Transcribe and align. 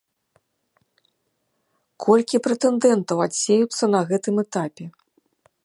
Колькі 2.05 2.41
прэтэндэнтаў 2.47 3.23
адсеюцца 3.27 3.83
на 3.97 4.01
гэтым 4.13 4.35
этапе? 4.47 4.85